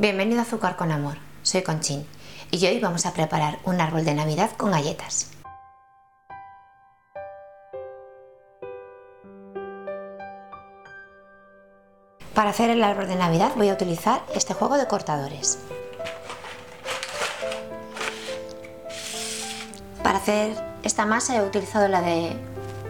Bienvenido 0.00 0.38
a 0.38 0.44
Azúcar 0.44 0.76
con 0.76 0.92
Amor, 0.92 1.18
soy 1.42 1.60
Conchín 1.60 2.06
y 2.50 2.66
hoy 2.66 2.80
vamos 2.80 3.04
a 3.04 3.12
preparar 3.12 3.58
un 3.64 3.82
árbol 3.82 4.02
de 4.02 4.14
Navidad 4.14 4.50
con 4.56 4.70
galletas. 4.70 5.30
Para 12.32 12.48
hacer 12.48 12.70
el 12.70 12.82
árbol 12.82 13.08
de 13.08 13.16
Navidad 13.16 13.52
voy 13.56 13.68
a 13.68 13.74
utilizar 13.74 14.22
este 14.34 14.54
juego 14.54 14.78
de 14.78 14.86
cortadores. 14.86 15.58
Para 20.02 20.16
hacer 20.16 20.56
esta 20.82 21.04
masa 21.04 21.36
he 21.36 21.42
utilizado 21.42 21.88
la 21.88 22.00
de 22.00 22.38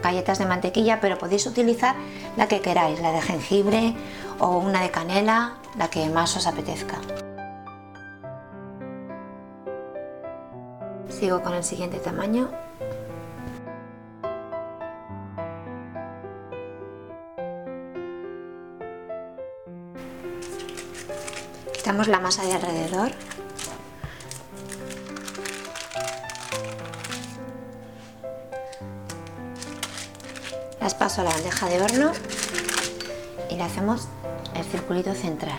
galletas 0.01 0.39
de 0.39 0.47
mantequilla, 0.47 1.01
pero 1.01 1.19
podéis 1.19 1.45
utilizar 1.49 1.97
la 2.37 2.47
que 2.47 2.61
queráis, 2.61 3.01
la 3.01 3.11
de 3.11 3.21
jengibre 3.21 3.95
o 4.39 4.59
una 4.59 4.81
de 4.81 4.93
canela, 4.93 5.60
la 5.79 5.89
que 5.89 6.09
más 6.09 6.37
os 6.37 6.47
apetezca. 6.47 7.01
Sigo 11.09 11.43
con 11.43 11.55
el 11.55 11.65
siguiente 11.65 11.99
tamaño. 11.99 12.51
Quitamos 21.73 22.09
la 22.09 22.21
masa 22.21 22.45
de 22.45 22.53
alrededor 22.53 23.13
las 30.81 30.95
paso 30.95 31.21
a 31.21 31.25
la 31.25 31.31
bandeja 31.31 31.69
de 31.69 31.83
horno 31.83 32.13
y 33.49 33.57
le 33.57 33.63
hacemos 33.63 34.09
el 34.55 34.65
circulito 34.65 35.15
central. 35.15 35.59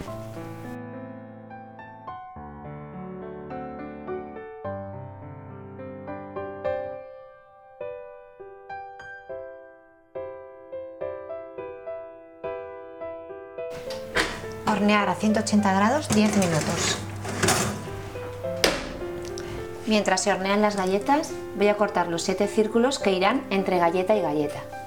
Hornear 14.67 15.09
a 15.09 15.15
180 15.15 15.73
grados 15.73 16.09
10 16.09 16.37
minutos. 16.37 16.97
Mientras 19.85 20.21
se 20.21 20.31
hornean 20.31 20.61
las 20.61 20.77
galletas, 20.77 21.31
voy 21.57 21.67
a 21.67 21.75
cortar 21.75 22.07
los 22.07 22.23
7 22.23 22.47
círculos 22.47 22.97
que 22.97 23.11
irán 23.11 23.45
entre 23.49 23.77
galleta 23.77 24.15
y 24.15 24.21
galleta. 24.21 24.80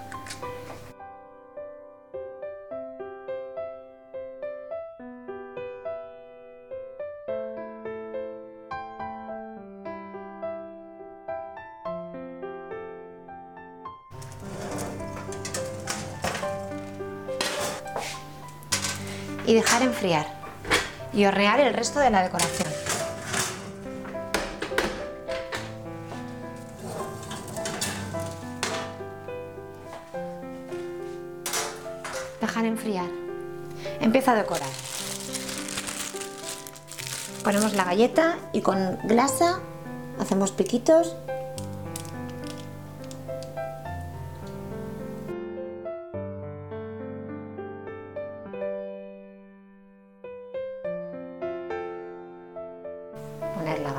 Y 19.47 19.55
dejar 19.55 19.83
enfriar 19.83 20.27
y 21.13 21.25
hornear 21.27 21.61
el 21.61 21.75
resto 21.75 22.01
de 22.01 22.11
la 22.11 22.23
decoración. 22.23 22.69
Dejar 32.41 32.65
enfriar. 32.65 33.07
Empiezo 34.01 34.33
a 34.33 34.35
decorar. 34.35 34.69
Ponemos 37.43 37.75
la 37.75 37.85
galleta 37.85 38.39
y 38.53 38.63
con 38.63 38.99
glasa 39.05 39.61
hacemos 40.19 40.53
piquitos 40.53 41.15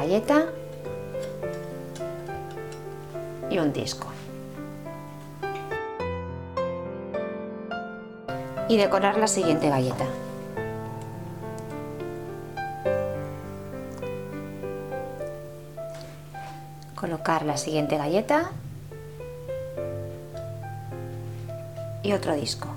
galleta 0.05 0.45
y 3.49 3.57
un 3.57 3.73
disco. 3.73 4.07
Y 8.69 8.77
decorar 8.77 9.17
la 9.17 9.27
siguiente 9.27 9.67
galleta. 9.67 10.05
Colocar 16.93 17.43
la 17.43 17.57
siguiente 17.57 17.97
galleta 17.97 18.51
y 22.03 22.13
otro 22.13 22.35
disco. 22.35 22.74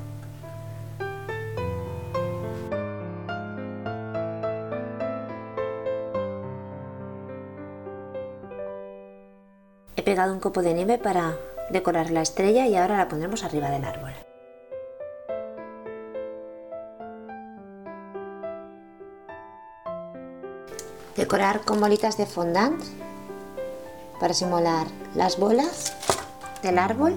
Pegado 10.09 10.33
un 10.33 10.41
copo 10.41 10.63
de 10.63 10.73
nieve 10.73 10.97
para 10.97 11.37
decorar 11.69 12.11
la 12.11 12.23
estrella 12.23 12.67
y 12.67 12.75
ahora 12.75 12.97
la 12.97 13.09
pondremos 13.09 13.45
arriba 13.45 13.69
del 13.69 13.85
árbol. 13.85 14.15
Decorar 21.15 21.61
con 21.61 21.79
bolitas 21.79 22.17
de 22.17 22.25
fondant 22.25 22.83
para 24.19 24.33
simular 24.33 24.87
las 25.15 25.39
bolas 25.39 25.93
del 26.63 26.79
árbol. 26.79 27.15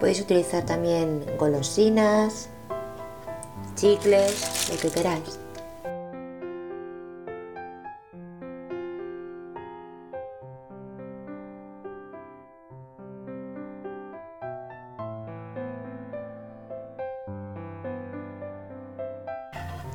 Podéis 0.00 0.20
utilizar 0.20 0.66
también 0.66 1.24
golosinas, 1.38 2.48
chicles, 3.76 4.68
lo 4.68 4.80
que 4.80 4.90
queráis. 4.90 5.47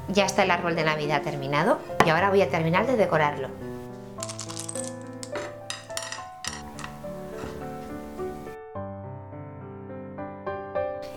Ya 0.10 0.26
está 0.26 0.44
el 0.44 0.52
árbol 0.52 0.76
de 0.76 0.84
Navidad 0.84 1.22
terminado 1.22 1.80
y 2.06 2.10
ahora 2.10 2.30
voy 2.30 2.42
a 2.42 2.50
terminar 2.50 2.86
de 2.86 2.98
decorarlo. 2.98 3.50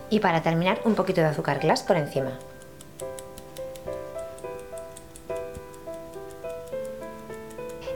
Y 0.08 0.20
para 0.20 0.42
terminar 0.42 0.80
un 0.84 0.94
poquito 0.94 1.20
de 1.20 1.28
azúcar 1.28 1.58
glass 1.58 1.82
por 1.82 1.96
encima. 1.96 2.38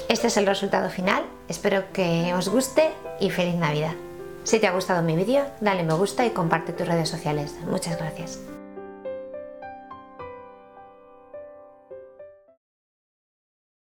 Este 0.09 0.27
es 0.27 0.37
el 0.37 0.47
resultado 0.47 0.91
final, 0.91 1.23
espero 1.49 1.85
que 1.93 2.35
os 2.35 2.49
guste 2.49 2.91
y 3.21 3.31
feliz 3.31 3.55
Navidad. 3.55 3.95
Si 4.43 4.59
te 4.59 4.67
ha 4.67 4.73
gustado 4.73 5.03
mi 5.03 5.15
vídeo, 5.15 5.45
dale 5.61 5.85
me 5.85 5.95
gusta 5.95 6.27
y 6.27 6.31
comparte 6.31 6.73
tus 6.73 6.89
redes 6.89 7.09
sociales. 7.09 7.55
Muchas 7.65 7.97
gracias. 7.97 8.41